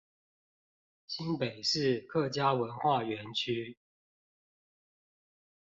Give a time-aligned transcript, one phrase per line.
[1.05, 3.77] 新北市客家文化園區